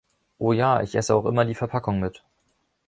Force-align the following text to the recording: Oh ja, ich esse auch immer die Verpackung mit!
Oh 0.39 0.51
ja, 0.53 0.81
ich 0.81 0.95
esse 0.95 1.13
auch 1.13 1.25
immer 1.27 1.45
die 1.45 1.53
Verpackung 1.53 1.99
mit! 1.99 2.23